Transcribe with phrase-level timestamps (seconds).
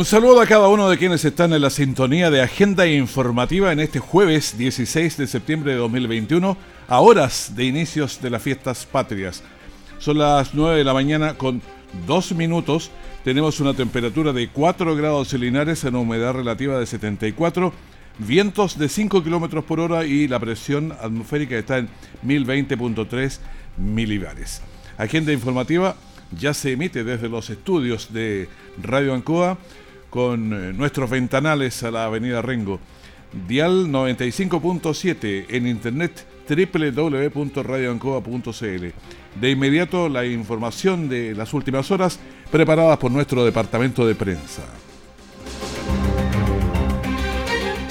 [0.00, 3.80] Un saludo a cada uno de quienes están en la sintonía de Agenda Informativa en
[3.80, 6.56] este jueves 16 de septiembre de 2021,
[6.88, 9.42] a horas de inicios de las fiestas patrias.
[9.98, 11.60] Son las 9 de la mañana con
[12.06, 12.90] 2 minutos.
[13.24, 17.70] Tenemos una temperatura de 4 grados celinares en humedad relativa de 74,
[18.20, 21.90] vientos de 5 kilómetros por hora y la presión atmosférica está en
[22.24, 23.38] 1020.3
[23.76, 24.62] milibares.
[24.96, 25.94] Agenda informativa
[26.38, 28.48] ya se emite desde los estudios de
[28.80, 29.58] Radio Ancoa
[30.10, 32.80] con eh, nuestros ventanales a la Avenida Rengo.
[33.48, 38.86] Dial 95.7 en internet www.radioancoa.cl.
[39.40, 42.18] De inmediato la información de las últimas horas
[42.50, 44.62] preparadas por nuestro departamento de prensa.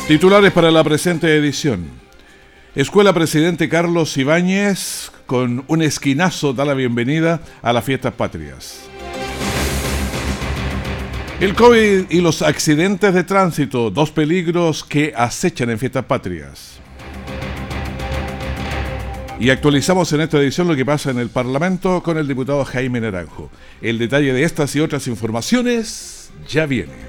[0.08, 1.86] Titulares para la presente edición.
[2.76, 8.89] Escuela Presidente Carlos Ibáñez con un esquinazo da la bienvenida a las fiestas patrias.
[11.40, 16.82] El COVID y los accidentes de tránsito, dos peligros que acechan en fiestas patrias.
[19.40, 23.00] Y actualizamos en esta edición lo que pasa en el Parlamento con el diputado Jaime
[23.00, 23.50] Naranjo.
[23.82, 27.09] El detalle de estas y otras informaciones ya viene.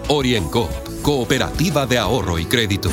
[0.13, 0.67] Orienco
[1.01, 2.89] Cooperativa de Ahorro y Crédito.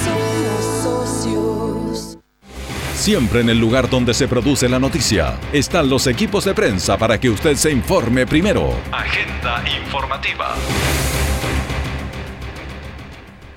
[2.95, 7.19] Siempre en el lugar donde se produce la noticia están los equipos de prensa para
[7.19, 8.69] que usted se informe primero.
[8.93, 10.55] Agenda informativa.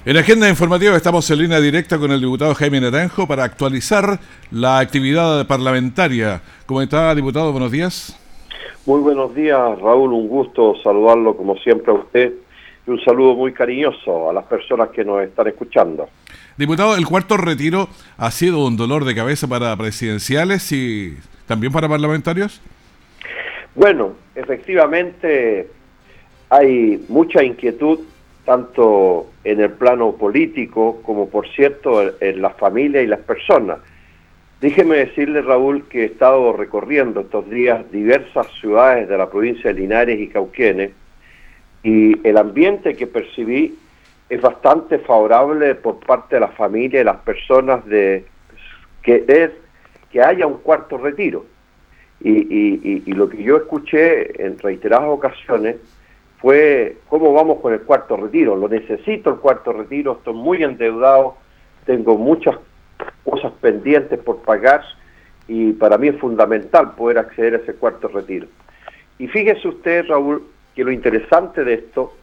[0.06, 4.80] En Agenda Informativa estamos en línea directa con el diputado Jaime Naranjo para actualizar la
[4.80, 6.42] actividad parlamentaria.
[6.66, 7.52] ¿Cómo está, diputado?
[7.52, 8.18] Buenos días.
[8.88, 10.14] Muy buenos días, Raúl.
[10.14, 12.34] Un gusto saludarlo como siempre a usted
[12.86, 16.10] y un saludo muy cariñoso a las personas que nos están escuchando.
[16.58, 17.88] Diputado, el cuarto retiro
[18.18, 22.62] ha sido un dolor de cabeza para presidenciales y también para parlamentarios.
[23.76, 25.70] Bueno, efectivamente
[26.50, 28.00] hay mucha inquietud
[28.46, 33.78] tanto en el plano político como por cierto en la familia y las personas.
[34.60, 39.80] Déjeme decirle, Raúl, que he estado recorriendo estos días diversas ciudades de la provincia de
[39.80, 40.92] Linares y Cauquenes
[41.84, 43.78] y el ambiente que percibí
[44.30, 48.26] es bastante favorable por parte de la familia y las personas de
[49.02, 49.52] que
[50.12, 51.46] que haya un cuarto retiro.
[52.24, 55.78] Y, lo que yo escuché en reiteradas ocasiones
[56.38, 58.56] fue cómo vamos con el cuarto retiro.
[58.56, 61.36] Lo necesito el cuarto retiro, estoy muy endeudado,
[61.86, 62.56] tengo muchas
[63.24, 64.84] cosas pendientes por pagar
[65.48, 68.48] y para mí es fundamental poder acceder a ese cuarto retiro.
[69.18, 70.44] Y fíjese usted, Raúl,
[70.76, 72.14] que lo interesante de esto,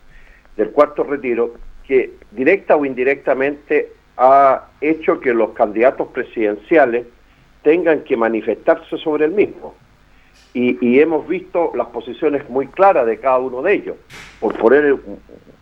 [0.57, 1.55] del cuarto retiro,
[1.87, 7.07] que directa o indirectamente ha hecho que los candidatos presidenciales
[7.63, 9.75] tengan que manifestarse sobre el mismo.
[10.55, 13.97] Y, hemos visto las posiciones muy claras de cada uno de ellos.
[14.41, 14.97] Por poner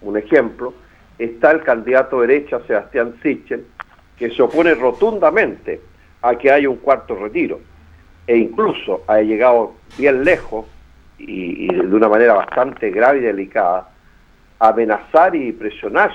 [0.01, 0.73] un, ejemplo,
[1.19, 3.67] está el candidato derecha, Sebastián Sichel,
[4.17, 5.81] que se opone rotundamente
[6.23, 7.61] a que haya un cuarto retiro.
[8.27, 10.67] E incluso ha llegado bien lejos
[11.19, 13.89] y, de una manera bastante grave y delicada,
[14.59, 16.13] amenazar y presionar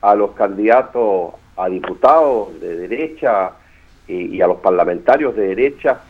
[0.00, 3.52] a los candidatos a diputados de derecha
[4.06, 6.00] y, a los parlamentarios de derecha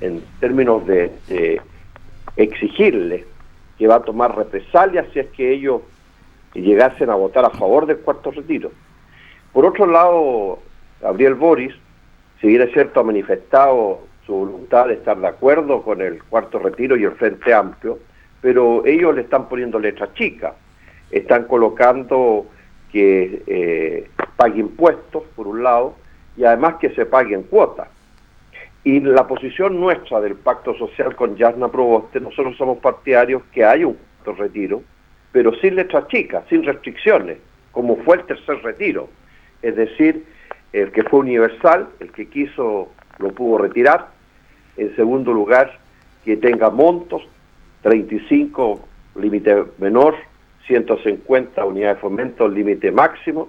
[0.00, 1.60] en, términos de, de
[2.36, 3.24] exigirles
[3.78, 5.82] que va a tomar represalias si es que ellos
[6.54, 8.72] llegasen a votar a favor del cuarto retiro.
[9.52, 10.58] Por otro lado,
[11.00, 11.74] Gabriel Boris,
[12.40, 16.58] si bien es cierto, ha manifestado su voluntad de estar de acuerdo con el cuarto
[16.58, 17.98] retiro y el Frente Amplio,
[18.40, 20.54] pero ellos le están poniendo letra chica,
[21.10, 22.46] están colocando
[22.90, 25.94] que eh, pague impuestos, por un lado,
[26.36, 27.88] y además que se paguen cuotas.
[28.84, 33.86] Y la posición nuestra del pacto social con Yasna Proboste, nosotros somos partidarios que haya
[33.86, 34.82] un cuarto retiro,
[35.32, 37.38] pero sin letras chicas, sin restricciones,
[37.72, 39.08] como fue el tercer retiro,
[39.62, 40.24] es decir,
[40.72, 44.15] el que fue universal, el que quiso lo pudo retirar.
[44.76, 45.78] En segundo lugar,
[46.24, 47.22] que tenga montos,
[47.82, 48.80] 35
[49.16, 50.14] límite menor,
[50.66, 53.48] 150 unidades de fomento, límite máximo,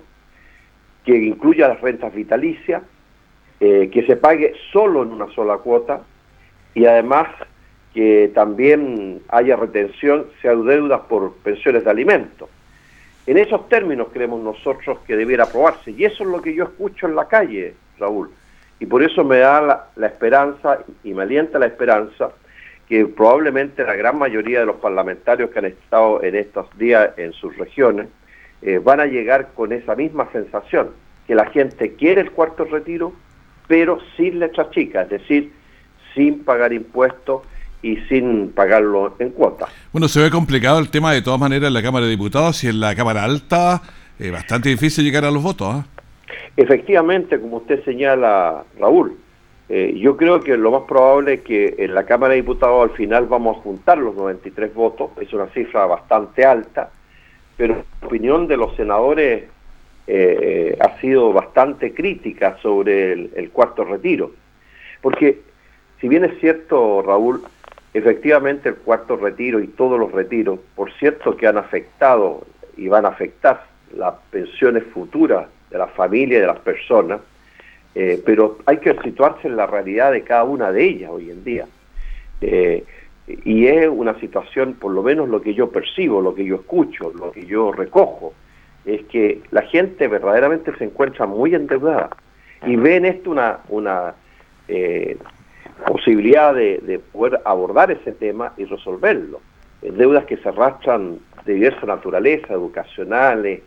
[1.04, 2.84] que incluya las rentas vitalicias,
[3.60, 6.02] eh, que se pague solo en una sola cuota
[6.74, 7.28] y además
[7.94, 12.50] que también haya retención, sea deudas por pensiones de alimentos.
[13.26, 17.08] En esos términos creemos nosotros que debiera aprobarse y eso es lo que yo escucho
[17.08, 18.30] en la calle, Raúl.
[18.80, 22.32] Y por eso me da la esperanza y me alienta la esperanza
[22.88, 27.34] que probablemente la gran mayoría de los parlamentarios que han estado en estos días en
[27.34, 28.08] sus regiones
[28.62, 30.90] eh, van a llegar con esa misma sensación,
[31.28, 33.14] que la gente quiere el cuarto retiro,
[33.68, 35.52] pero sin letras chicas, es decir,
[36.16, 37.42] sin pagar impuestos
[37.82, 39.70] y sin pagarlo en cuotas.
[39.92, 42.68] Bueno, se ve complicado el tema de todas maneras en la Cámara de Diputados y
[42.68, 43.82] en la Cámara Alta,
[44.18, 45.68] es bastante difícil llegar a los votos.
[45.76, 45.86] ¿ah?
[46.56, 49.18] Efectivamente, como usted señala, Raúl,
[49.70, 52.96] eh, yo creo que lo más probable es que en la Cámara de Diputados al
[52.96, 56.90] final vamos a juntar los 93 votos, es una cifra bastante alta,
[57.58, 59.44] pero la opinión de los senadores
[60.08, 64.32] eh, ha sido bastante crítica sobre el, cuarto retiro.
[65.02, 65.42] Porque
[66.00, 67.42] si bien es cierto, Raúl,
[67.94, 72.46] efectivamente el cuarto retiro y todos los retiros, por cierto que han afectado
[72.78, 77.22] y van a afectar las pensiones futuras de la familia de las personas,
[77.96, 81.44] eh, pero hay que situarse en la realidad de cada una de ellas hoy en
[81.44, 81.66] día.
[82.42, 82.84] Eh,
[83.44, 87.12] y es una situación, por lo menos lo que yo percibo, lo que yo escucho,
[87.14, 88.34] lo que yo recojo,
[88.86, 92.10] es que la gente verdaderamente se encuentra muy endeudada
[92.66, 94.14] y ve en esto una, una
[94.70, 95.18] eh,
[95.86, 99.42] posibilidad de, poder abordar ese tema y resolverlo.
[99.82, 103.62] deudas que se arrastran de diversa naturaleza, educacionales,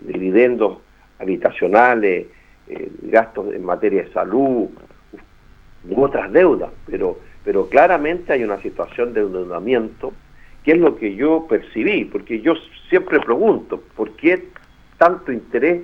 [0.00, 0.78] dividendos
[1.18, 2.26] habitacionales,
[2.68, 4.68] eh, gastos en materia de salud,
[5.88, 10.12] u otras deudas, pero, pero claramente hay una situación de endeudamiento
[10.64, 12.54] que es lo que yo percibí, porque yo
[12.88, 14.48] siempre pregunto, ¿por qué
[14.98, 15.82] tanto interés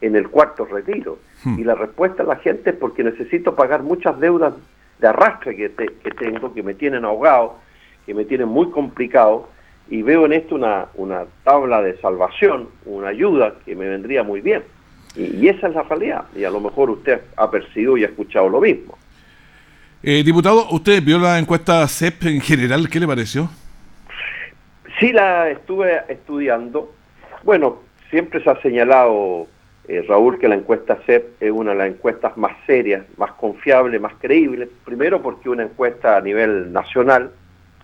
[0.00, 1.18] en el cuarto retiro?
[1.44, 1.58] Hmm.
[1.58, 4.54] Y la respuesta de la gente es porque necesito pagar muchas deudas
[5.00, 7.56] de arrastre que, que tengo, que me tienen ahogado,
[8.06, 9.50] que me tienen muy complicado,
[9.88, 14.40] y veo en esto una, una tabla de salvación, una ayuda que me vendría muy
[14.40, 14.62] bien.
[15.14, 16.24] Y, esa es la realidad.
[16.34, 18.96] Y a lo mejor usted ha percibido y ha escuchado lo mismo.
[20.02, 22.88] Eh, diputado, ¿usted vio la encuesta CEP en general?
[22.88, 23.50] ¿Qué le pareció?
[24.98, 26.92] Sí, la estuve estudiando.
[27.44, 27.80] Bueno,
[28.10, 29.46] siempre se ha señalado,
[29.88, 34.00] eh, Raúl, que la encuesta CEP es una de las encuestas más serias, más confiables,
[34.00, 34.68] más creíbles.
[34.84, 37.30] Primero porque una encuesta a nivel nacional,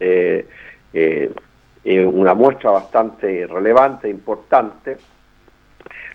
[0.00, 0.46] eh,
[0.94, 1.30] eh
[1.96, 4.98] una muestra bastante relevante, importante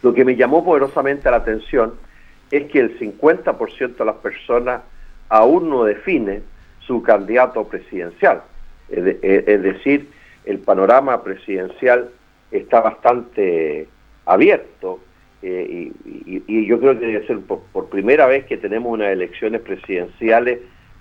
[0.03, 1.93] lo que me llamó poderosamente la atención
[2.51, 4.81] es que el 50% de las personas
[5.29, 6.41] aún no define
[6.79, 8.43] su candidato presidencial.
[8.89, 10.09] Es, decir,
[10.45, 12.09] el panorama presidencial
[12.51, 13.87] está bastante
[14.25, 14.99] abierto
[15.41, 20.59] eh, y, yo creo que debe ser por, primera vez que tenemos unas elecciones presidenciales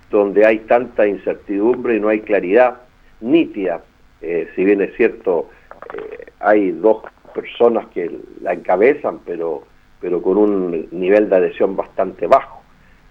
[0.09, 2.81] donde hay tanta incertidumbre y no hay claridad
[3.19, 3.83] nítida.
[4.23, 5.49] Eh, si bien es cierto,
[5.93, 7.03] eh, hay dos
[7.33, 8.09] personas que
[8.41, 9.63] la encabezan, pero,
[9.99, 12.63] pero con un nivel de adhesión bastante bajo.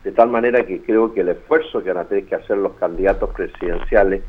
[0.05, 2.73] De tal manera que creo que el esfuerzo que van a tener que hacer los
[2.75, 4.23] candidatos presidenciales,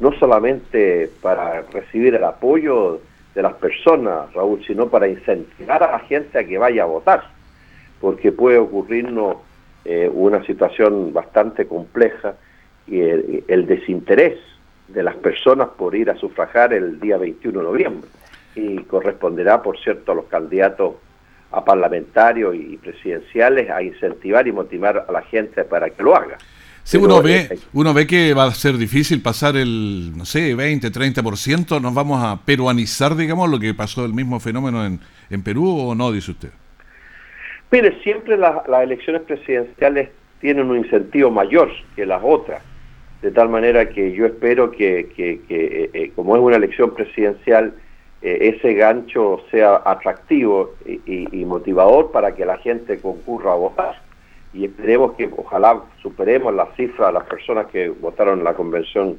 [0.00, 3.00] no solamente para recibir el apoyo
[3.34, 7.22] de las personas, Raúl, sino para incentivar a la gente a que vaya a votar,
[8.00, 9.36] porque puede ocurrirnos
[9.84, 12.34] eh, una situación bastante compleja
[12.86, 14.38] y el desinterés
[14.92, 18.08] de las personas por ir a sufragar el día 21 de noviembre
[18.54, 20.94] y corresponderá, por cierto, a los candidatos
[21.52, 26.38] a parlamentarios y presidenciales a incentivar y motivar a la gente para que lo haga.
[26.82, 30.90] Si uno ve, uno ve que va a ser difícil pasar el, no sé, 20,
[30.90, 35.78] 30%, nos vamos a peruanizar, digamos, lo que pasó el mismo fenómeno en, en Perú
[35.78, 36.50] o no, dice usted.
[37.70, 40.08] Mire, siempre las elecciones presidenciales
[40.40, 42.62] tienen un incentivo mayor que las otras,
[43.22, 47.74] de tal manera que yo espero que, que eh, como es una elección presidencial,
[48.22, 54.02] eh, ese gancho sea atractivo y, motivador para que la gente concurra a votar.
[54.52, 59.18] Y esperemos que ojalá superemos la cifra de las personas que votaron en la convención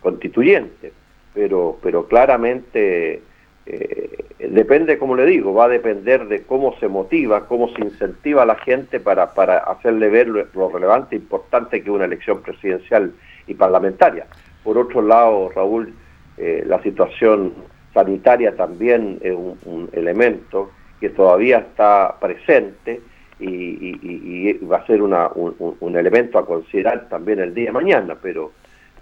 [0.00, 0.92] constituyente.
[1.34, 3.22] Pero, pero claramente
[3.64, 8.42] eh, depende, como le digo, va a depender de cómo se motiva, cómo se incentiva
[8.42, 12.42] a la gente para, para hacerle ver lo, relevante e importante que es una elección
[12.42, 13.12] presidencial
[13.46, 14.26] y parlamentaria.
[14.64, 15.92] Por otro lado, Raúl,
[16.36, 17.52] eh, la situación
[17.92, 20.70] sanitaria también es un, elemento
[21.00, 23.00] que todavía está presente
[23.38, 28.52] y, va a ser una, un, elemento a considerar también el día de mañana, pero,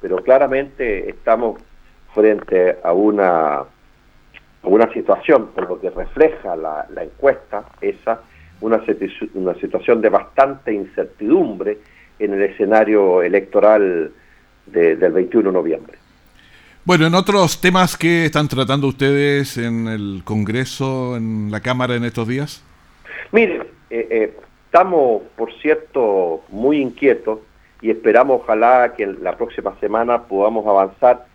[0.01, 1.61] pero claramente estamos
[2.15, 3.65] frente a una,
[4.63, 8.23] una situación, por lo que refleja la, encuesta, esa,
[8.63, 8.83] una,
[9.35, 11.79] una situación de bastante incertidumbre
[12.19, 14.11] en el escenario electoral
[14.73, 15.99] del 21 de noviembre.
[16.85, 22.05] Bueno, en otros temas que están tratando ustedes en el Congreso, en la Cámara en
[22.05, 22.65] estos días.
[23.33, 23.61] Mire,
[23.91, 27.41] eh, eh, estamos, por cierto, muy inquietos
[27.83, 31.27] y esperamos ojalá que la próxima semana podamos avanzar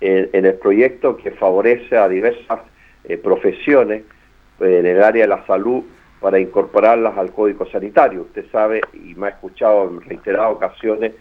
[0.00, 2.60] en, el proyecto que favorece a diversas
[3.04, 4.04] eh, profesiones
[4.60, 5.82] en el área de la salud
[6.20, 8.22] para incorporarlas al código sanitario.
[8.22, 11.12] Usted sabe y me ha escuchado en reiteradas ocasiones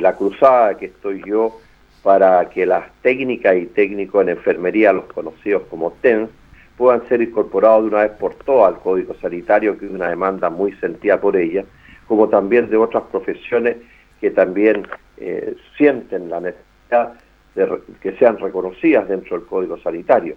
[0.00, 1.58] la cruzada que estoy yo
[2.02, 6.30] para que las técnicas y técnicos en enfermería, los conocidos como TENS,
[6.76, 10.50] puedan ser incorporados de una vez por todas al Código Sanitario, que es una demanda
[10.50, 11.64] muy sentida por ella,
[12.08, 13.76] como también de otras profesiones
[14.20, 14.86] que también
[15.18, 17.14] eh, sienten la necesidad
[17.54, 17.68] de
[18.00, 20.36] que sean reconocidas dentro del Código Sanitario.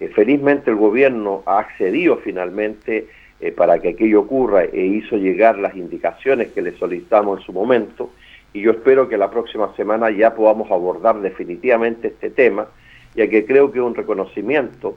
[0.00, 3.08] Eh, felizmente el gobierno ha accedido finalmente
[3.40, 7.52] eh, para que aquello ocurra e hizo llegar las indicaciones que le solicitamos en su
[7.52, 8.10] momento
[8.52, 12.66] y yo espero que la próxima semana ya podamos abordar definitivamente este tema,
[13.14, 14.96] ya que creo que es un reconocimiento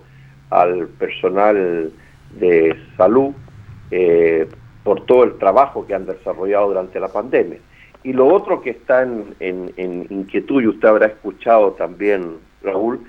[0.50, 1.92] al personal
[2.38, 3.34] de salud
[3.92, 4.48] eh,
[4.84, 7.60] por todo el trabajo que han desarrollado durante la pandemia.
[8.04, 9.74] Y lo otro que está en,
[10.10, 13.00] inquietud, y usted habrá escuchado también, Raúl,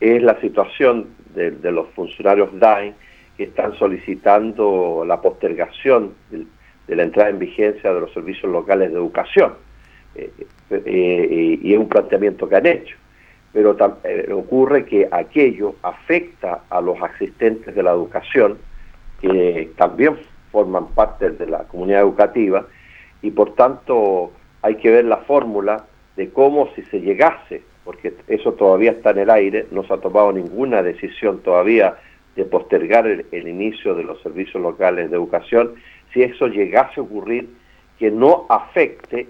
[0.00, 2.94] es la situación de, los funcionarios DAIN
[3.36, 8.96] que están solicitando la postergación de la entrada en vigencia de los servicios locales de
[8.96, 9.65] educación
[10.84, 12.96] y es un planteamiento que han hecho.
[13.52, 18.58] Pero eh, ocurre que aquello afecta a los asistentes de la educación,
[19.20, 20.16] que también
[20.52, 22.66] forman parte de la comunidad educativa,
[23.22, 24.32] y por tanto
[24.62, 29.18] hay que ver la fórmula de cómo si se llegase, porque eso todavía está en
[29.18, 31.96] el aire, no se ha tomado ninguna decisión todavía
[32.34, 35.74] de postergar el inicio de los servicios locales de educación,
[36.12, 37.48] si eso llegase a ocurrir,
[37.98, 39.26] que no afecte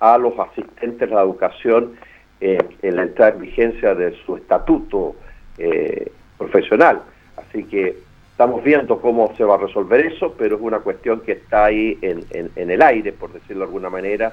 [0.00, 1.94] a los asistentes de la educación
[2.40, 5.16] eh, en la entrada en vigencia de su estatuto
[5.58, 7.02] eh, profesional.
[7.36, 7.96] Así que
[8.30, 11.98] estamos viendo cómo se va a resolver eso, pero es una cuestión que está ahí
[12.00, 14.32] en, en, el aire, por decirlo de alguna manera.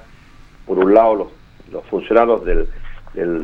[0.66, 1.28] Por un lado, los,
[1.72, 2.68] los funcionarios del,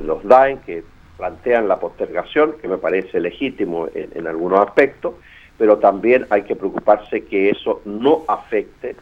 [0.07, 0.85] los DAEN que
[1.17, 5.15] plantean la postergación, que me parece legítimo en, en algunos aspectos,
[5.59, 8.95] pero también hay que preocuparse que eso no afecte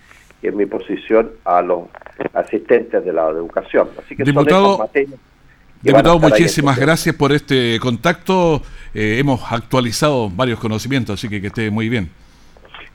[0.49, 1.85] en mi posición a los
[2.33, 3.89] asistentes de la educación.
[4.03, 4.89] Así que diputado,
[5.83, 8.63] diputado muchísimas gracias por este contacto.
[8.95, 12.11] Eh, hemos actualizado varios conocimientos, así que que esté muy bien.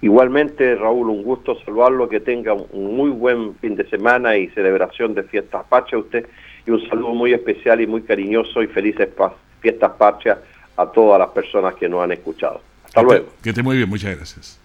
[0.01, 5.13] Igualmente, Raúl, un gusto saludarlo, que tenga un muy buen fin de semana y celebración
[5.13, 6.27] de fiestas patrias usted
[6.67, 9.09] y un saludo muy especial y muy cariñoso y felices
[9.61, 10.37] fiestas patrias
[10.77, 12.61] a todas las personas que nos han escuchado.
[12.85, 13.27] Hasta luego.
[13.41, 14.64] que esté muy bien, muchas gracias.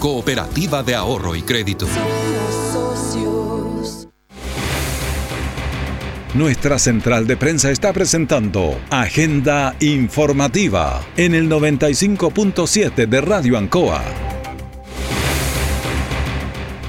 [0.00, 1.86] Cooperativa de Ahorro y Crédito.
[6.32, 14.02] Nuestra central de prensa está presentando Agenda Informativa en el 95.7 de Radio Ancoa.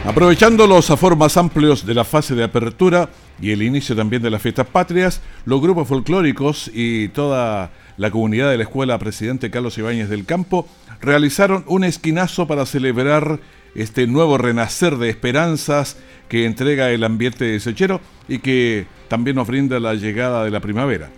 [0.06, 3.10] Aprovechando los aforos amplios de la fase de apertura
[3.41, 8.50] y el inicio también de las fiestas patrias, los grupos folclóricos y toda la comunidad
[8.50, 10.67] de la Escuela Presidente Carlos Ibáñez del Campo
[11.01, 13.39] realizaron un esquinazo para celebrar
[13.75, 15.98] este nuevo renacer de esperanzas
[16.29, 20.60] que entrega el ambiente de Sechero y que también nos brinda la llegada de la
[20.60, 21.10] primavera.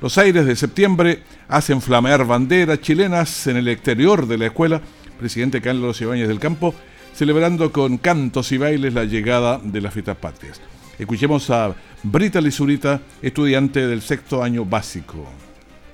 [0.00, 4.80] Los aires de septiembre hacen flamear banderas chilenas en el exterior de la escuela,
[5.18, 6.74] presidente Carlos Ibáñez del Campo,
[7.14, 10.60] celebrando con cantos y bailes la llegada de las fiestas patrias.
[10.98, 15.28] Escuchemos a Brita Lizurita, estudiante del sexto año básico.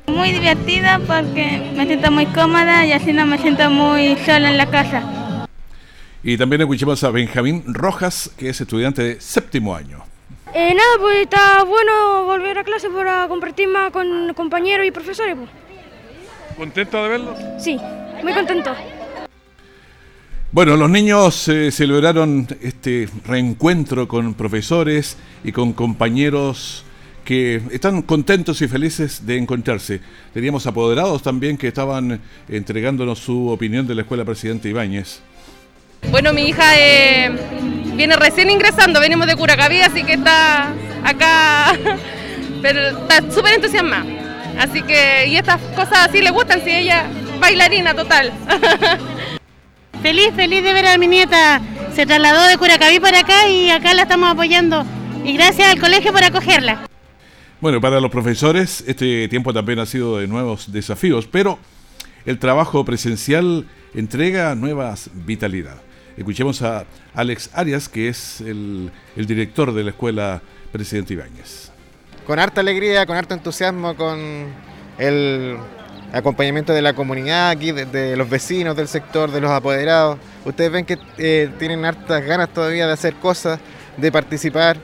[0.06, 4.56] Muy divertida porque me siento muy cómoda y así no me siento muy sola en
[4.56, 5.02] la casa.
[6.22, 10.04] Y también escuchamos a Benjamín Rojas, que es estudiante de séptimo año.
[10.54, 15.36] Eh, nada, pues está bueno volver a clase para compartir más con compañeros y profesores.
[15.36, 15.50] Pues.
[16.56, 17.36] ¿Contento de verlo?
[17.58, 17.78] Sí,
[18.22, 18.72] muy contento.
[20.52, 26.85] Bueno, los niños eh, celebraron este reencuentro con profesores y con compañeros
[27.26, 30.00] que están contentos y felices de encontrarse.
[30.32, 35.20] Teníamos apoderados también que estaban entregándonos su opinión de la Escuela Presidente Ibáñez.
[36.10, 37.30] Bueno, mi hija eh,
[37.96, 41.76] viene recién ingresando, venimos de Curacaví, así que está acá,
[42.62, 44.06] pero está súper entusiasmada.
[44.58, 47.06] Así que, y estas cosas así le gustan, si ella
[47.40, 48.32] bailarina total.
[50.02, 51.60] Feliz, feliz de ver a mi nieta.
[51.92, 54.84] Se trasladó de Curacaví para acá y acá la estamos apoyando.
[55.24, 56.86] Y gracias al colegio por acogerla.
[57.58, 61.58] Bueno, para los profesores este tiempo también ha sido de nuevos desafíos, pero
[62.26, 65.78] el trabajo presencial entrega nuevas vitalidad.
[66.18, 66.84] Escuchemos a
[67.14, 71.70] Alex Arias, que es el, director de la Escuela Presidente Ibáñez.
[72.26, 74.18] Con harta alegría, con harto entusiasmo, con
[74.98, 75.56] el
[76.12, 80.18] acompañamiento de la comunidad aquí, de, los vecinos del sector, de los apoderados.
[80.44, 83.60] Ustedes ven que eh, tienen hartas ganas todavía de hacer cosas,
[83.96, 84.76] de participar.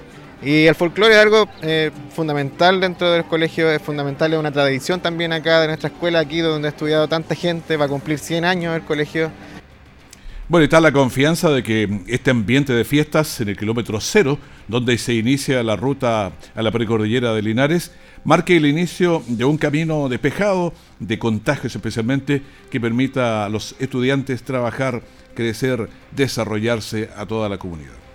[0.44, 5.00] Y el folclore es algo eh, fundamental dentro del colegio, es fundamental, es una tradición
[5.00, 8.44] también acá de nuestra escuela, aquí donde ha estudiado tanta gente, va a cumplir 100
[8.44, 9.30] años el colegio.
[10.48, 14.98] Bueno, está la confianza de que este ambiente de fiestas en el kilómetro cero, donde
[14.98, 17.92] se inicia la ruta a la precordillera de Linares,
[18.24, 24.42] marque el inicio de un camino despejado de contagios especialmente que permita a los estudiantes
[24.42, 25.02] trabajar,
[25.34, 28.11] crecer, desarrollarse a toda la comunidad.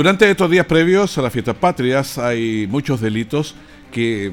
[0.00, 3.54] Durante estos días previos a las fiestas patrias hay muchos delitos
[3.92, 4.32] que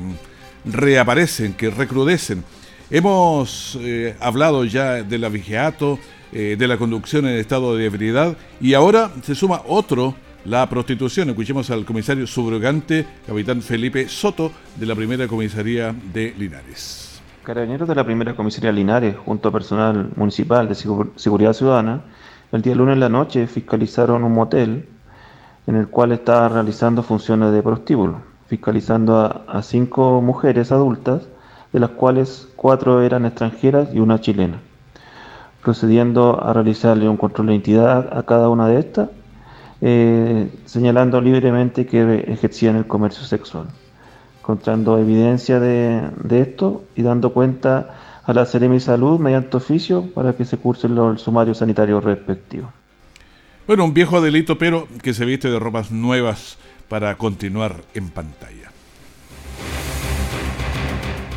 [0.64, 2.46] reaparecen, que recrudecen.
[2.90, 6.00] Hemos eh, hablado ya del avigeato,
[6.32, 11.32] eh, de la conducción en estado de ebriedad y ahora se suma otro la prostitución.
[11.32, 17.20] Escuchemos al comisario subrogante, capitán Felipe Soto, de la primera comisaría de Linares.
[17.44, 22.03] Carabineros de la primera comisaría Linares, junto a personal municipal de seguridad ciudadana,
[22.53, 24.88] el día lunes en la noche fiscalizaron un motel
[25.68, 31.27] en el cual estaba realizando funciones de prostíbulo, fiscalizando a, cinco mujeres adultas,
[31.74, 34.62] de las cuales cuatro eran extranjeras y una chilena,
[35.62, 39.10] procediendo a realizarle un control de identidad a cada una de estas
[39.80, 43.68] eh, señalando libremente que ejercían el comercio sexual,
[44.40, 50.46] encontrando evidencia de, esto y dando cuenta a la Seremi Salud mediante oficio para que
[50.46, 52.72] se curse el sumario sanitario respectivo.
[53.68, 58.72] Bueno, un viejo delito, pero que se viste de ropas nuevas para continuar en pantalla.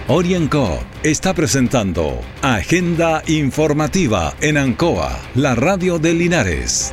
[0.06, 6.92] Orienco está presentando Agenda Informativa en Ancoa, la radio de Linares.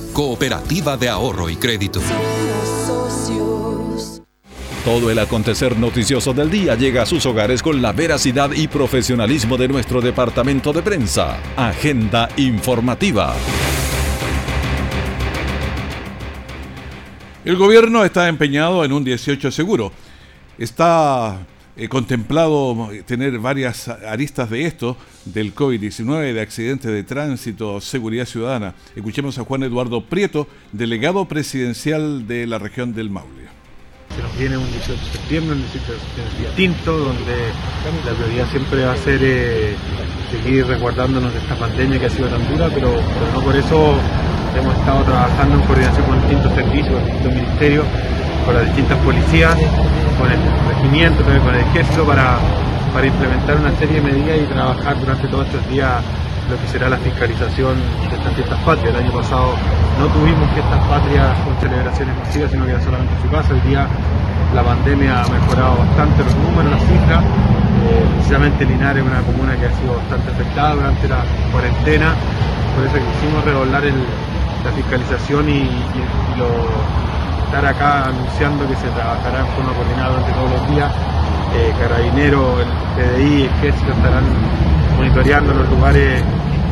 [0.13, 2.01] Cooperativa de Ahorro y Crédito.
[4.83, 9.55] Todo el acontecer noticioso del día llega a sus hogares con la veracidad y profesionalismo
[9.55, 11.37] de nuestro departamento de prensa.
[11.55, 13.33] Agenda informativa.
[17.45, 19.93] El gobierno está empeñado en un 18 seguro.
[20.57, 21.39] Está
[21.77, 28.75] He contemplado tener varias aristas de esto, del COVID-19, de accidentes de tránsito, seguridad ciudadana.
[28.95, 33.49] Escuchemos a Juan Eduardo Prieto, delegado presidencial de la región del Maule.
[34.15, 37.35] Se nos viene un 18 de septiembre, un 18 de septiembre distinto, donde
[38.05, 39.75] la prioridad siempre va a ser eh,
[40.29, 43.95] seguir resguardándonos de esta pandemia que ha sido tan dura, pero, pero no por eso
[44.57, 47.85] hemos estado trabajando en coordinación con distintos servicios, con distintos ministerios,
[48.45, 49.55] con las distintas policías,
[50.19, 52.37] con el regimiento, también con el ejército para,
[53.05, 56.03] implementar una serie de medidas y trabajar durante todos estos días
[56.49, 57.75] lo que será la fiscalización
[58.09, 58.93] de estas patrias.
[58.93, 59.53] El año pasado
[59.97, 63.53] no tuvimos fiestas patrias con celebraciones masivas, sino que era solamente en su casa.
[63.53, 63.87] Hoy día
[64.53, 67.23] la pandemia ha mejorado bastante los números, las cifras.
[67.23, 72.13] Eh, precisamente Linares es una comuna que ha sido bastante afectada durante la cuarentena,
[72.75, 75.63] por eso quisimos redoblar la fiscalización y
[76.37, 77.01] lo
[77.51, 80.89] estar acá anunciando que se trabajará en forma coordinada durante todos los días.
[81.53, 84.23] Eh, Carabineros, el PDI, Ejército estarán
[84.95, 86.23] monitoreando los lugares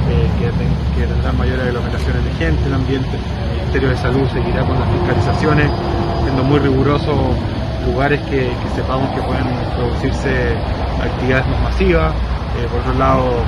[0.08, 3.10] eh, que, tendrán mayores aglomeraciones de gente, el ambiente
[3.60, 5.70] Ministerio de Salud seguirá con las fiscalizaciones,
[6.24, 7.36] siendo muy riguroso
[7.86, 10.56] lugares que, sepamos que pueden producirse
[11.04, 12.14] actividades más masivas.
[12.56, 13.44] Eh, por otro lado,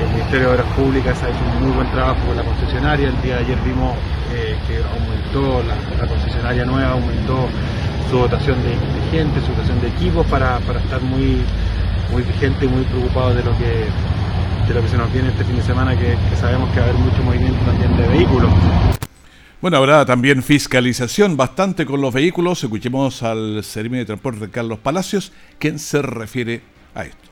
[0.00, 3.08] el Ministerio de Obras Públicas ha hecho un muy buen trabajo con la concesionaria.
[3.08, 3.96] El día de ayer vimos
[4.34, 7.48] eh, que aumentó la, concesionaria nueva, aumentó
[8.10, 8.76] su dotación de,
[9.10, 11.42] gente, su dotación de equipos para, estar muy,
[12.10, 13.86] muy vigente y muy preocupado de lo que
[14.66, 16.88] de lo que se nos viene este fin de semana, que, sabemos que va a
[16.90, 18.50] haber mucho movimiento también de vehículos.
[19.60, 22.62] Bueno, habrá también fiscalización bastante con los vehículos.
[22.62, 26.62] Escuchemos al Servicio de Transporte Carlos Palacios, quien se refiere
[26.94, 27.31] a esto.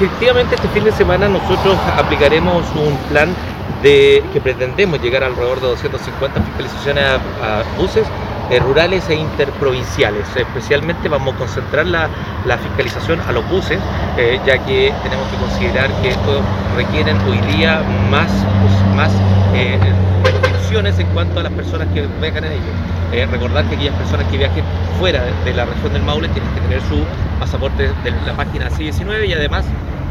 [0.00, 3.34] Efectivamente, este fin de semana nosotros aplicaremos un plan
[3.82, 8.06] de que pretendemos llegar alrededor de 250 fiscalizaciones a, buses
[8.50, 10.26] eh, rurales e interprovinciales.
[10.34, 12.08] Especialmente vamos a concentrar la,
[12.58, 13.78] fiscalización a los buses,
[14.16, 16.42] eh, ya que tenemos que considerar que estos
[16.76, 18.30] requieren hoy día más,
[18.62, 19.12] pues, más
[19.54, 19.78] eh,
[20.70, 23.30] en cuanto a las personas que viajan en ellos.
[23.32, 24.62] Recordar que aquellas personas que viajen
[24.98, 27.02] fuera de la región del Maule tienen que tener su
[27.40, 29.64] pasaporte de la página C19 y además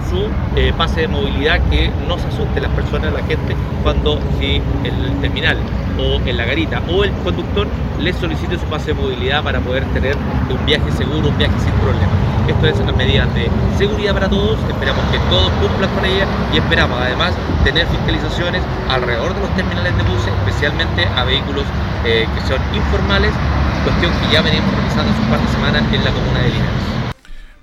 [0.09, 4.61] su eh, pase de movilidad que no se asuste las personas, la gente, cuando si
[4.83, 5.57] el terminal
[5.97, 7.67] o en la garita o el conductor
[7.99, 10.15] les solicite su pase de movilidad para poder tener
[10.49, 12.11] un viaje seguro, un viaje sin problema.
[12.47, 16.57] Esto es una medida de seguridad para todos, esperamos que todos cumplan con ella y
[16.57, 21.65] esperamos además tener fiscalizaciones alrededor de los terminales de buses, especialmente a vehículos
[22.05, 23.33] eh, que son informales,
[23.83, 26.96] cuestión que ya venimos realizando hace un par de semanas en la comuna de Linares.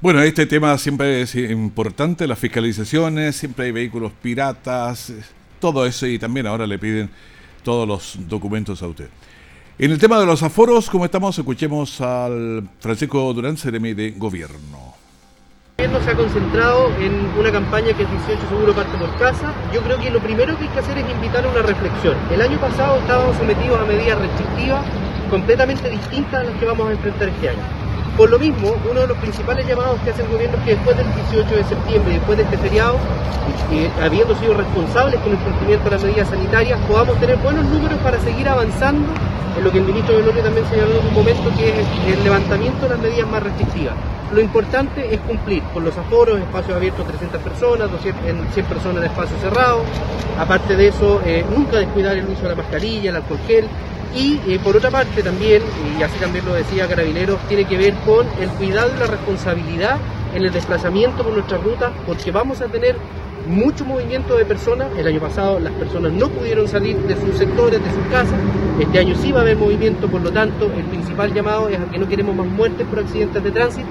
[0.05, 5.11] Bueno, este tema siempre es importante, las fiscalizaciones, siempre hay vehículos piratas,
[5.59, 7.09] todo eso y también ahora le piden
[7.63, 9.09] todos los documentos a usted.
[9.79, 14.95] En el tema de los aforos, como estamos, escuchemos al Francisco Durán, Ceremi de Gobierno.
[15.79, 19.55] El gobierno se ha concentrado en una campaña que es 18 seguro parte por casa.
[19.73, 22.15] Yo creo que lo primero que hay que hacer es invitar a una reflexión.
[22.31, 24.85] El año pasado estábamos sometidos a medidas restrictivas
[25.31, 27.84] completamente distintas a las que vamos a enfrentar este año.
[28.17, 30.97] Por lo mismo, uno de los principales llamados que hace el gobierno es que después
[30.97, 32.97] del 18 de septiembre después de este feriado,
[34.01, 38.21] habiendo sido responsables con el cumplimiento de las medidas sanitarias, podamos tener buenos números para
[38.21, 39.09] seguir avanzando
[39.57, 42.83] en lo que el ministro Velorio también señaló en un momento, que es el levantamiento
[42.83, 43.95] de las medidas más restrictivas.
[44.33, 49.41] Lo importante es cumplir con los aforos, espacios abiertos 300 personas, 100 personas en espacios
[49.41, 49.83] cerrados.
[50.39, 53.69] Aparte de eso, eh, nunca descuidar el uso de la mascarilla, el alcohol gel
[54.15, 55.63] y eh, por otra parte también,
[55.99, 59.99] y así también lo decía Carabineros, tiene que ver con el cuidado y la responsabilidad
[60.35, 62.97] en el desplazamiento por nuestras rutas, porque vamos a tener
[63.49, 64.89] mucho movimiento de personas.
[64.97, 68.39] El año pasado las personas no pudieron salir de sus sectores, de sus casas.
[68.81, 71.85] Este año sí va a haber movimiento, por lo tanto, el principal llamado es a
[71.91, 73.89] que no queremos más muertes por accidentes de tránsito.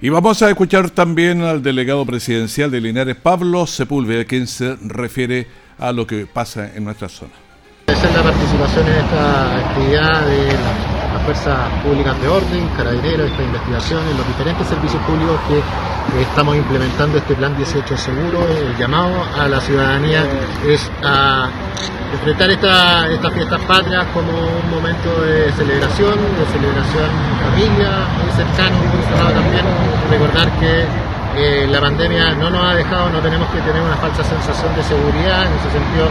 [0.00, 5.46] Y vamos a escuchar también al delegado presidencial de Linares, Pablo Sepúlveda, quien se refiere
[5.78, 7.51] a lo que pasa en nuestra zona.
[7.86, 14.00] Es la participación en esta actividad de las fuerzas públicas de orden, carabineros, esta investigación,
[14.08, 18.46] en los diferentes servicios públicos que estamos implementando este plan 18 seguro.
[18.48, 20.24] El llamado a la ciudadanía
[20.66, 21.48] es a
[22.12, 27.10] enfrentar esta, estas fiestas patrias como un momento de celebración, de celebración
[27.50, 27.90] familia,
[28.22, 29.64] muy cercano, muy cerrado también.
[30.10, 30.84] Recordar que
[31.36, 34.82] eh, la pandemia no nos ha dejado, no tenemos que tener una falsa sensación de
[34.82, 36.06] seguridad, en ese sentido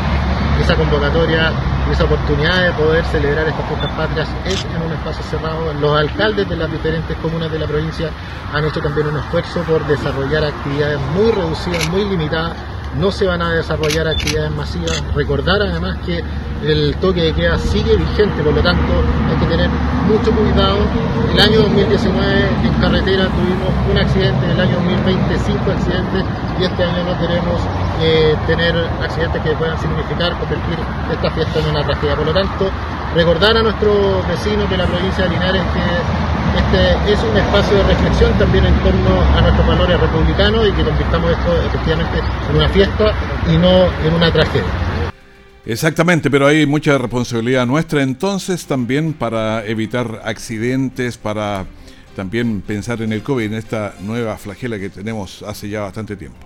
[0.61, 1.51] esa convocatoria
[1.89, 5.73] y esa oportunidad de poder celebrar estas fiestas patrias es en un espacio cerrado.
[5.79, 8.09] Los alcaldes de las diferentes comunas de la provincia
[8.53, 12.53] han hecho también un esfuerzo por desarrollar actividades muy reducidas, muy limitadas.
[12.97, 15.01] No se van a desarrollar actividades masivas.
[15.15, 16.23] Recordar además que
[16.63, 18.93] el toque de queda sigue vigente, por lo tanto
[19.29, 19.69] hay que tener
[20.11, 20.77] mucho cuidado.
[21.33, 26.23] El año 2019 en carretera tuvimos un accidente, el año 2020 cinco accidentes
[26.59, 27.57] y este año no queremos
[28.01, 30.77] eh, tener accidentes que puedan significar convertir
[31.11, 32.15] esta fiesta en una tragedia.
[32.15, 32.69] Por lo tanto,
[33.15, 35.85] recordar a nuestros vecinos de la provincia de Linares que
[36.59, 40.83] este es un espacio de reflexión también en torno a nuestros valores republicanos y que
[40.83, 42.19] convirtamos esto efectivamente
[42.49, 43.13] en una fiesta
[43.47, 44.90] y no en una tragedia.
[45.65, 51.65] Exactamente, pero hay mucha responsabilidad nuestra entonces también para evitar accidentes, para
[52.15, 56.39] también pensar en el COVID, en esta nueva flagela que tenemos hace ya bastante tiempo.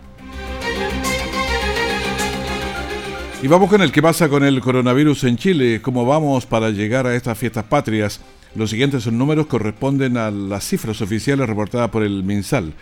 [3.41, 7.07] Y vamos con el que pasa con el coronavirus en Chile, cómo vamos para llegar
[7.07, 8.19] a estas fiestas patrias.
[8.55, 12.73] Los siguientes son números corresponden a las cifras oficiales reportadas por el MinSal.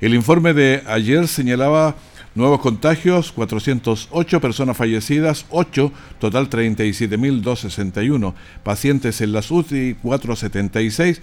[0.00, 1.96] El informe de ayer señalaba
[2.34, 8.34] Nuevos contagios, 408 personas fallecidas, 8, total 37.261.
[8.62, 11.22] Pacientes en las UCI, 476.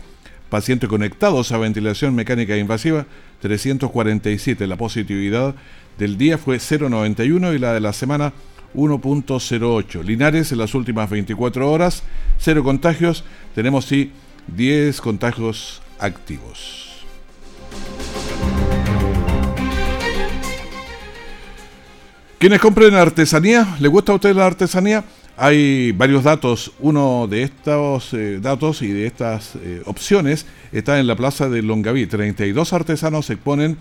[0.50, 3.06] Pacientes conectados a ventilación mecánica invasiva,
[3.42, 4.68] 347.
[4.68, 5.56] La positividad
[5.98, 8.34] del día fue 0,91 y la de la semana
[8.76, 10.04] 1.08.
[10.04, 12.04] Linares en las últimas 24 horas,
[12.38, 13.24] cero contagios.
[13.56, 14.12] Tenemos sí
[14.56, 16.87] 10 contagios activos.
[22.40, 25.04] Quienes compren artesanía, ¿le gusta a usted la artesanía?
[25.38, 26.72] Hay varios datos.
[26.80, 31.64] Uno de estos eh, datos y de estas eh, opciones está en la plaza de
[31.64, 32.06] Longaví.
[32.06, 33.76] 32 artesanos se exponen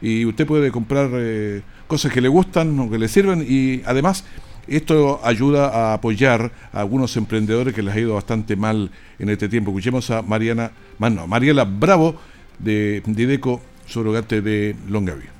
[0.00, 4.24] y usted puede comprar eh, cosas que le gustan o que le sirven y además
[4.66, 9.46] esto ayuda a apoyar a algunos emprendedores que les ha ido bastante mal en este
[9.46, 9.72] tiempo.
[9.72, 12.16] Escuchemos a Mariana, no, Mariela Bravo
[12.58, 15.39] de Dideco, surrogate de Longaví.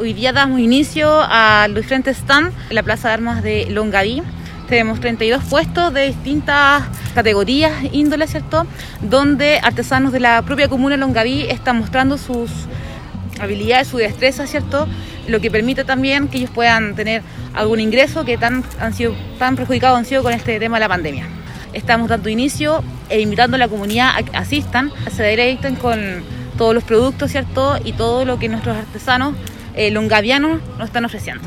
[0.00, 4.22] Hoy día damos inicio a los diferentes stands en la Plaza de Armas de Longaví.
[4.66, 6.84] Tenemos 32 puestos de distintas
[7.14, 8.66] categorías, índoles, ¿cierto?
[9.02, 12.50] Donde artesanos de la propia comuna Longaví están mostrando sus
[13.42, 14.88] habilidades, su destreza, ¿cierto?
[15.28, 19.54] Lo que permite también que ellos puedan tener algún ingreso que tan, han sido, tan
[19.54, 21.26] perjudicados han sido con este tema de la pandemia.
[21.74, 26.00] Estamos dando inicio e invitando a la comunidad a que asistan, se deleiten con
[26.56, 27.76] todos los productos, ¿cierto?
[27.84, 29.34] Y todo lo que nuestros artesanos
[29.74, 31.42] eh, longavianos nos están ofreciendo.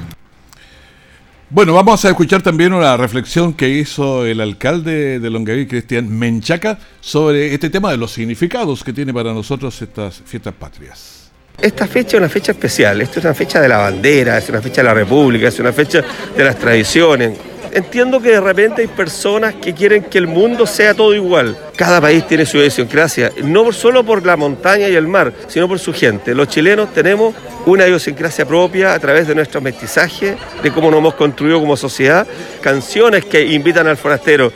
[1.49, 6.79] Bueno, vamos a escuchar también una reflexión que hizo el alcalde de Longaví, Cristian Menchaca,
[6.99, 11.31] sobre este tema de los significados que tiene para nosotros estas fiestas patrias.
[11.61, 14.61] Esta fecha es una fecha especial, esta es una fecha de la bandera, es una
[14.61, 16.03] fecha de la República, es una fecha
[16.35, 17.37] de las tradiciones.
[17.73, 21.57] Entiendo que de repente hay personas que quieren que el mundo sea todo igual.
[21.75, 25.79] Cada país tiene su idiosincrasia, no solo por la montaña y el mar, sino por
[25.79, 26.35] su gente.
[26.35, 27.33] Los chilenos tenemos
[27.65, 32.27] una idiosincrasia propia a través de nuestro mestizaje, de cómo nos hemos construido como sociedad,
[32.61, 34.53] canciones que invitan al forastero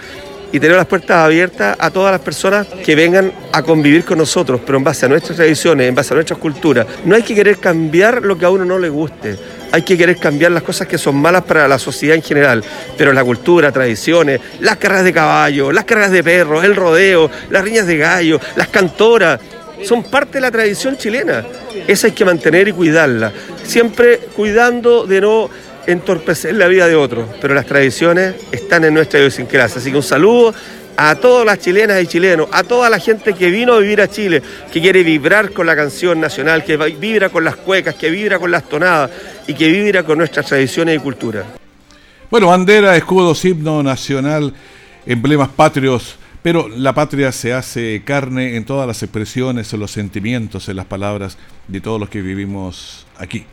[0.52, 4.62] y tener las puertas abiertas a todas las personas que vengan a convivir con nosotros,
[4.66, 6.86] pero en base a nuestras tradiciones, en base a nuestras culturas.
[7.06, 9.38] No hay que querer cambiar lo que a uno no le guste.
[9.72, 12.64] Hay que querer cambiar las cosas que son malas para la sociedad en general,
[12.98, 17.64] pero la cultura, tradiciones, las carreras de caballo, las carreras de perros, el rodeo, las
[17.64, 19.40] riñas de gallo, las cantoras,
[19.84, 21.46] son parte de la tradición chilena.
[21.88, 23.32] Esa hay que mantener y cuidarla,
[23.64, 25.50] siempre cuidando de no
[25.88, 29.80] entorpecer la vida de otros, pero las tradiciones están en nuestra idiosincrasia.
[29.80, 30.54] Así que un saludo
[30.98, 34.10] a todas las chilenas y chilenos, a toda la gente que vino a vivir a
[34.10, 38.38] Chile, que quiere vibrar con la canción nacional, que vibra con las cuecas, que vibra
[38.38, 39.12] con las tonadas
[39.48, 41.46] y que vibra con nuestras tradiciones y cultura.
[42.30, 44.54] Bueno, bandera, escudos, himno nacional,
[45.06, 50.68] emblemas patrios, pero la patria se hace carne en todas las expresiones, en los sentimientos,
[50.68, 53.46] en las palabras de todos los que vivimos aquí.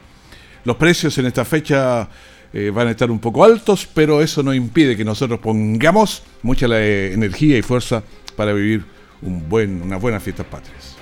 [0.65, 2.09] Los precios en esta fecha
[2.53, 6.67] eh, van a estar un poco altos, pero eso no impide que nosotros pongamos mucha
[6.71, 8.03] eh, energía y fuerza
[8.35, 8.85] para vivir
[9.21, 10.97] un buen, unas buenas fiestas patrias.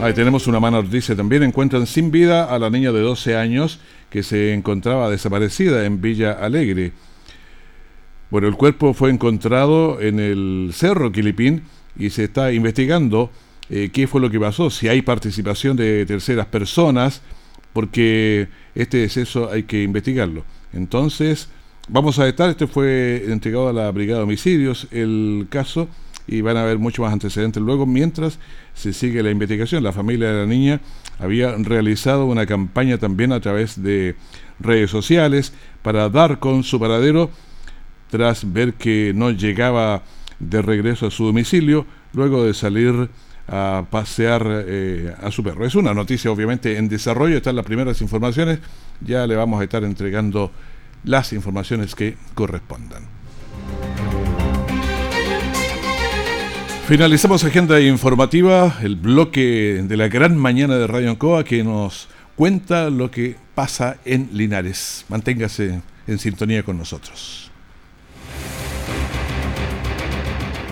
[0.00, 1.42] Ahí tenemos una mala noticia también.
[1.42, 6.32] Encuentran sin vida a la niña de 12 años que se encontraba desaparecida en Villa
[6.32, 6.92] Alegre.
[8.30, 11.64] Bueno, el cuerpo fue encontrado en el Cerro Quilipín
[11.98, 13.30] y se está investigando
[13.70, 17.22] eh, qué fue lo que pasó, si hay participación de terceras personas,
[17.72, 20.44] porque este deceso hay que investigarlo.
[20.72, 21.48] Entonces,
[21.88, 25.88] vamos a estar, este fue entregado a la Brigada de Homicidios, el caso,
[26.26, 28.38] y van a haber muchos más antecedentes luego, mientras
[28.74, 29.82] se sigue la investigación.
[29.82, 30.80] La familia de la niña
[31.18, 34.16] había realizado una campaña también a través de
[34.58, 35.52] redes sociales
[35.82, 37.30] para dar con su paradero
[38.10, 40.02] tras ver que no llegaba
[40.40, 43.08] de regreso a su domicilio luego de salir
[43.50, 45.66] a pasear eh, a su perro.
[45.66, 48.60] Es una noticia obviamente en desarrollo, están las primeras informaciones,
[49.00, 50.52] ya le vamos a estar entregando
[51.02, 53.02] las informaciones que correspondan.
[56.86, 62.88] Finalizamos agenda informativa, el bloque de la gran mañana de Radio Ancoa que nos cuenta
[62.90, 65.04] lo que pasa en Linares.
[65.08, 67.49] Manténgase en sintonía con nosotros.